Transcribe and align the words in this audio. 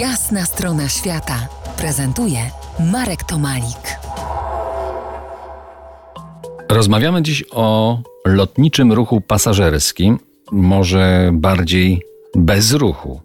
Jasna 0.00 0.44
strona 0.44 0.88
świata 0.88 1.48
prezentuje 1.76 2.38
Marek 2.92 3.24
Tomalik. 3.24 3.98
Rozmawiamy 6.68 7.22
dziś 7.22 7.44
o 7.50 7.98
lotniczym 8.26 8.92
ruchu 8.92 9.20
pasażerskim, 9.20 10.18
może 10.52 11.30
bardziej 11.32 12.02
bez 12.34 12.72
ruchu. 12.72 13.20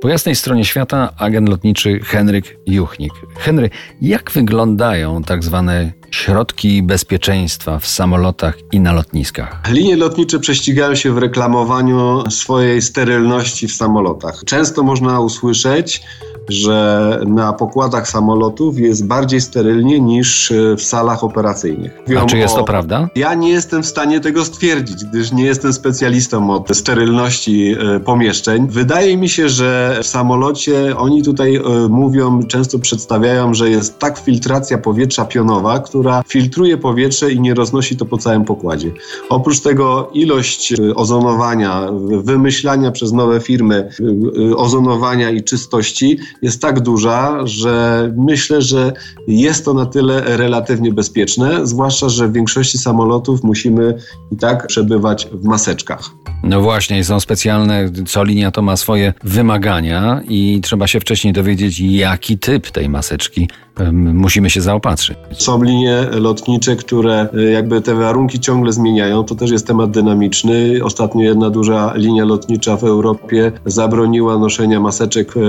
Po 0.00 0.08
jasnej 0.08 0.36
stronie 0.36 0.64
świata 0.64 1.12
agent 1.18 1.48
lotniczy 1.48 2.00
Henryk 2.04 2.58
Juchnik. 2.66 3.12
Henry, 3.38 3.70
jak 4.00 4.30
wyglądają 4.30 5.22
tak 5.22 5.44
zwane 5.44 5.92
środki 6.10 6.82
bezpieczeństwa 6.82 7.78
w 7.78 7.86
samolotach 7.86 8.58
i 8.72 8.80
na 8.80 8.92
lotniskach? 8.92 9.62
Linie 9.70 9.96
lotnicze 9.96 10.38
prześcigają 10.38 10.94
się 10.94 11.12
w 11.12 11.18
reklamowaniu 11.18 12.30
swojej 12.30 12.82
sterylności 12.82 13.68
w 13.68 13.74
samolotach. 13.74 14.42
Często 14.44 14.82
można 14.82 15.20
usłyszeć, 15.20 16.02
że 16.48 17.20
na 17.26 17.52
pokładach 17.52 18.08
samolotów 18.08 18.78
jest 18.78 19.06
bardziej 19.06 19.40
sterylnie 19.40 20.00
niż 20.00 20.52
w 20.76 20.82
salach 20.82 21.24
operacyjnych. 21.24 22.02
Mówią 22.06 22.20
A 22.20 22.26
czy 22.26 22.38
jest 22.38 22.54
to 22.54 22.64
prawda? 22.64 23.08
Ja 23.14 23.34
nie 23.34 23.50
jestem 23.50 23.82
w 23.82 23.86
stanie 23.86 24.20
tego 24.20 24.44
stwierdzić, 24.44 25.04
gdyż 25.04 25.32
nie 25.32 25.44
jestem 25.44 25.72
specjalistą 25.72 26.50
od 26.50 26.76
sterylności 26.76 27.74
e, 27.94 28.00
pomieszczeń. 28.00 28.66
Wydaje 28.70 29.16
mi 29.16 29.28
się, 29.28 29.48
że 29.48 29.98
w 30.02 30.06
samolocie 30.06 30.96
oni 30.96 31.22
tutaj 31.22 31.56
e, 31.56 31.60
mówią, 31.88 32.42
często 32.42 32.78
przedstawiają, 32.78 33.54
że 33.54 33.70
jest 33.70 33.98
tak 33.98 34.18
filtracja 34.18 34.78
powietrza 34.78 35.24
pionowa, 35.24 35.78
która 35.78 36.22
filtruje 36.28 36.76
powietrze 36.76 37.32
i 37.32 37.40
nie 37.40 37.54
roznosi 37.54 37.96
to 37.96 38.04
po 38.04 38.18
całym 38.18 38.44
pokładzie. 38.44 38.90
Oprócz 39.28 39.60
tego 39.60 40.10
ilość 40.14 40.72
e, 40.72 40.94
ozonowania, 40.94 41.88
wymyślania 42.22 42.90
przez 42.90 43.12
nowe 43.12 43.40
firmy 43.40 43.88
ozonowania 44.56 45.30
i 45.30 45.42
czystości 45.42 46.18
jest 46.42 46.62
tak 46.62 46.80
duża, 46.80 47.46
że 47.46 48.12
myślę, 48.16 48.62
że 48.62 48.92
jest 49.28 49.64
to 49.64 49.74
na 49.74 49.86
tyle 49.86 50.36
relatywnie 50.36 50.92
bezpieczne, 50.92 51.66
zwłaszcza, 51.66 52.08
że 52.08 52.28
w 52.28 52.32
większości 52.32 52.78
samolotów 52.78 53.44
musimy 53.44 53.94
i 54.32 54.36
tak 54.36 54.66
przebywać 54.66 55.28
w 55.32 55.44
maseczkach. 55.44 56.10
No 56.42 56.60
właśnie, 56.60 57.04
są 57.04 57.20
specjalne, 57.20 57.90
co 58.06 58.24
linia 58.24 58.50
to 58.50 58.62
ma 58.62 58.76
swoje 58.76 59.12
wymagania 59.24 60.20
i 60.28 60.60
trzeba 60.62 60.86
się 60.86 61.00
wcześniej 61.00 61.32
dowiedzieć, 61.32 61.80
jaki 61.80 62.38
typ 62.38 62.70
tej 62.70 62.88
maseczki 62.88 63.48
musimy 63.92 64.50
się 64.50 64.60
zaopatrzyć. 64.60 65.16
Są 65.32 65.62
linie 65.62 66.06
lotnicze, 66.12 66.76
które 66.76 67.28
e, 67.34 67.42
jakby 67.42 67.80
te 67.80 67.94
warunki 67.94 68.40
ciągle 68.40 68.72
zmieniają. 68.72 69.24
To 69.24 69.34
też 69.34 69.50
jest 69.50 69.66
temat 69.66 69.90
dynamiczny. 69.90 70.80
Ostatnio 70.84 71.22
jedna 71.22 71.50
duża 71.50 71.92
linia 71.96 72.24
lotnicza 72.24 72.76
w 72.76 72.84
Europie 72.84 73.52
zabroniła 73.66 74.38
noszenia 74.38 74.80
maseczek 74.80 75.34
e, 75.36 75.40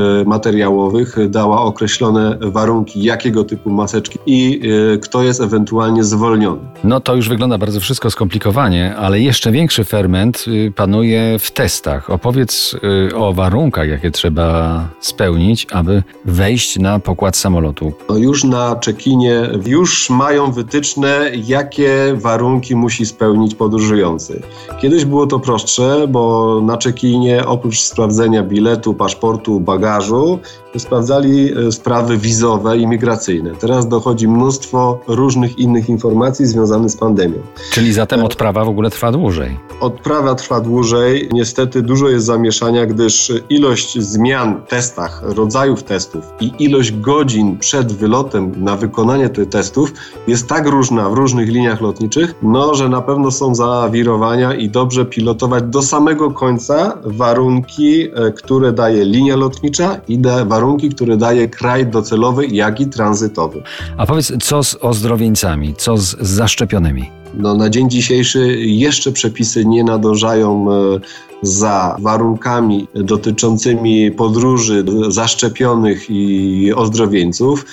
materiałowych, 0.77 1.29
dała 1.29 1.61
określone 1.61 2.37
warunki, 2.41 3.03
jakiego 3.03 3.43
typu 3.43 3.69
maseczki 3.69 4.19
i 4.25 4.61
e, 4.93 4.97
kto 4.97 5.23
jest 5.23 5.41
ewentualnie 5.41 6.03
zwolniony. 6.03 6.61
No 6.83 6.99
to 6.99 7.15
już 7.15 7.29
wygląda 7.29 7.57
bardzo 7.57 7.79
wszystko 7.79 8.11
skomplikowanie, 8.11 8.95
ale 8.95 9.19
jeszcze 9.19 9.51
większy 9.51 9.83
ferment 9.83 10.45
y, 10.47 10.71
panuje 10.75 11.39
w 11.39 11.51
testach. 11.51 12.09
Opowiedz 12.09 12.75
y, 13.09 13.15
o 13.15 13.33
warunkach, 13.33 13.89
jakie 13.89 14.11
trzeba 14.11 14.87
spełnić, 14.99 15.67
aby 15.71 16.03
wejść 16.25 16.79
na 16.79 16.99
pokład 16.99 17.37
samolotu. 17.37 17.93
No 18.09 18.17
już 18.17 18.43
na 18.43 18.75
czekinie 18.75 19.49
już 19.65 20.09
mają 20.09 20.51
wytyczne, 20.51 21.31
jakie 21.47 22.15
warunki 22.15 22.75
musi 22.75 23.05
spełnić 23.05 23.55
podróżujący. 23.55 24.41
Kiedyś 24.81 25.05
było 25.05 25.27
to 25.27 25.39
prostsze, 25.39 26.07
bo 26.07 26.61
na 26.61 26.77
czekinie 26.77 27.45
oprócz 27.45 27.79
sprawdzenia 27.79 28.43
biletu, 28.43 28.93
paszportu, 28.93 29.59
bagażu, 29.59 30.39
sprawdzali 30.77 31.53
e, 31.67 31.71
sprawy 31.71 32.17
wizowe 32.17 32.77
i 32.77 32.87
migracyjne. 32.87 33.51
Teraz 33.59 33.87
dochodzi 33.87 34.27
mnóstwo 34.27 34.99
różnych 35.07 35.59
innych 35.59 35.89
informacji 35.89 36.45
związanych 36.45 36.89
z 36.89 36.97
pandemią. 36.97 37.37
Czyli 37.71 37.93
zatem 37.93 38.23
odprawa 38.23 38.65
w 38.65 38.69
ogóle 38.69 38.89
trwa 38.89 39.11
dłużej? 39.11 39.59
Odprawa 39.79 40.35
trwa 40.35 40.61
dłużej. 40.61 41.29
Niestety 41.33 41.81
dużo 41.81 42.09
jest 42.09 42.25
zamieszania, 42.25 42.85
gdyż 42.85 43.31
ilość 43.49 43.99
zmian 43.99 44.61
w 44.65 44.69
testach, 44.69 45.21
rodzajów 45.23 45.83
testów 45.83 46.23
i 46.39 46.51
ilość 46.59 46.91
godzin 46.91 47.57
przed 47.57 47.93
wylotem 47.93 48.51
na 48.63 48.75
wykonanie 48.75 49.29
tych 49.29 49.49
testów 49.49 49.93
jest 50.27 50.47
tak 50.47 50.67
różna 50.67 51.09
w 51.09 51.13
różnych 51.13 51.49
liniach 51.49 51.81
lotniczych, 51.81 52.35
no, 52.41 52.75
że 52.75 52.89
na 52.89 53.01
pewno 53.01 53.31
są 53.31 53.55
zawirowania 53.55 54.53
i 54.53 54.69
dobrze 54.69 55.05
pilotować 55.05 55.63
do 55.63 55.81
samego 55.81 56.31
końca 56.31 56.97
warunki, 57.03 58.01
e, 58.01 58.31
które 58.31 58.71
daje 58.71 59.05
linia 59.05 59.35
lotnicza 59.35 59.99
i 60.07 60.21
warunki, 60.21 60.56
które 60.89 61.17
daje 61.17 61.47
kraj 61.47 61.87
docelowy, 61.87 62.47
jak 62.47 62.79
i 62.79 62.87
tranzytowy. 62.87 63.63
A 63.97 64.05
powiedz, 64.05 64.33
co 64.41 64.63
z 64.63 64.77
ozdrowieńcami, 64.81 65.75
co 65.75 65.97
z 65.97 66.17
zaszczepionymi? 66.19 67.09
No, 67.33 67.55
na 67.55 67.69
dzień 67.69 67.89
dzisiejszy 67.89 68.55
jeszcze 68.59 69.11
przepisy 69.11 69.65
nie 69.65 69.83
nadążają 69.83 70.71
e, 70.71 70.99
za 71.41 71.97
warunkami 71.99 72.87
dotyczącymi 72.95 74.11
podróży 74.11 74.85
zaszczepionych 75.09 76.05
i 76.09 76.73
ozdrowieńców. 76.75 77.65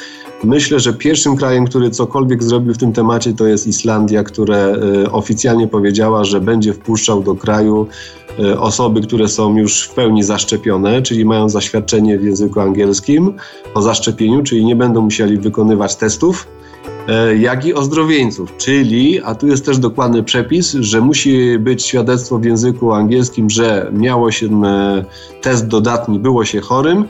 Myślę, 0.44 0.81
że 0.81 0.92
pierwszym 0.92 1.37
krajem, 1.37 1.66
który 1.66 1.91
cokolwiek 1.91 2.42
zrobił 2.42 2.75
w 2.75 2.78
tym 2.78 2.92
temacie, 2.92 3.32
to 3.32 3.47
jest 3.47 3.66
Islandia, 3.66 4.22
która 4.22 4.56
e, 4.56 5.12
oficjalnie 5.12 5.69
powiedziała, 5.69 6.25
że 6.25 6.41
będzie 6.41 6.72
wpuszczał 6.72 7.22
do 7.22 7.34
kraju 7.34 7.86
e, 8.38 8.60
osoby, 8.60 9.00
które 9.00 9.28
są 9.28 9.56
już 9.56 9.82
w 9.82 9.94
pełni 9.94 10.22
zaszczepione, 10.22 11.03
czyli 11.03 11.25
mają 11.25 11.48
zaświadczenie 11.48 12.19
w 12.19 12.25
języku 12.25 12.60
angielskim 12.60 13.32
o 13.75 13.82
zaszczepieniu, 13.82 14.42
czyli 14.42 14.65
nie 14.65 14.76
będą 14.76 15.00
musieli 15.00 15.38
wykonywać 15.38 15.97
testów 15.97 16.47
jak 17.39 17.67
i 17.67 17.75
ozdrowieńców, 17.75 18.56
czyli, 18.56 19.21
a 19.22 19.34
tu 19.34 19.47
jest 19.47 19.67
też 19.67 19.78
dokładny 19.78 20.22
przepis, 20.22 20.72
że 20.72 21.00
musi 21.00 21.59
być 21.59 21.84
świadectwo 21.84 22.39
w 22.39 22.45
języku 22.45 22.93
angielskim, 22.93 23.50
że 23.50 23.91
miało 23.93 24.31
się 24.31 24.62
test 25.43 25.67
dodatni, 25.67 26.19
było 26.19 26.45
się 26.45 26.61
chorym 26.61 27.05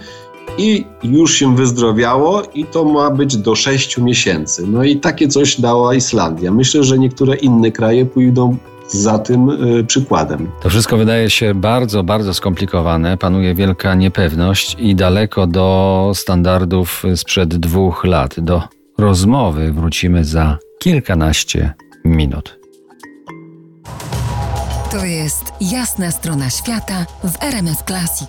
i 0.59 0.85
już 1.03 1.35
się 1.35 1.57
wyzdrowiało 1.57 2.43
i 2.55 2.65
to 2.65 2.85
ma 2.85 3.11
być 3.11 3.37
do 3.37 3.55
6 3.55 3.99
miesięcy. 3.99 4.67
No 4.67 4.85
i 4.85 4.97
takie 4.97 5.29
coś 5.29 5.61
dała 5.61 5.95
Islandia. 5.95 6.53
Myślę, 6.53 6.85
że 6.85 6.99
niektóre 6.99 7.37
inne 7.37 7.71
kraje 7.71 8.07
pójdą 8.07 8.57
za 8.89 9.19
tym 9.19 9.51
y, 9.51 9.85
przykładem. 9.85 10.51
To 10.63 10.69
wszystko 10.69 10.97
wydaje 10.97 11.31
się 11.31 11.55
bardzo, 11.55 12.03
bardzo 12.03 12.35
skomplikowane. 12.35 13.17
Panuje 13.17 13.55
wielka 13.55 13.95
niepewność 13.95 14.77
i 14.79 14.95
daleko 14.95 15.47
do 15.47 16.11
standardów 16.15 17.03
sprzed 17.17 17.57
dwóch 17.57 18.05
lat. 18.05 18.41
Do 18.41 18.63
rozmowy 18.99 19.73
wrócimy 19.73 20.25
za 20.25 20.59
kilkanaście 20.79 21.75
minut. 22.05 22.59
To 24.91 25.05
jest 25.05 25.53
jasna 25.61 26.11
strona 26.11 26.51
świata 26.51 27.07
w 27.25 27.43
RMS 27.43 27.83
Classic. 27.87 28.29